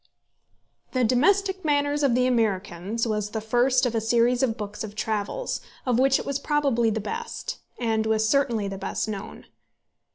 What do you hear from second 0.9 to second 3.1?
The Domestic Manners of the Americans